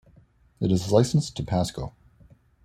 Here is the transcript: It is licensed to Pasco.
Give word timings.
It 0.59 0.71
is 0.71 0.91
licensed 0.91 1.37
to 1.37 1.43
Pasco. 1.43 1.93